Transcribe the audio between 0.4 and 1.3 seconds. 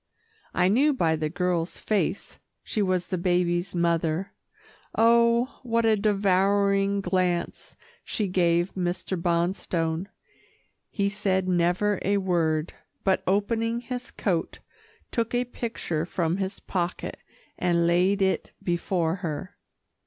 I knew by the